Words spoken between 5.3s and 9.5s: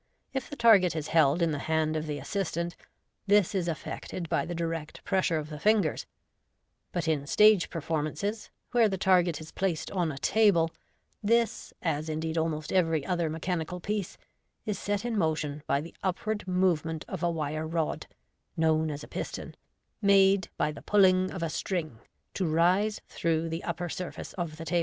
of the ringers j but in stage performances, where the target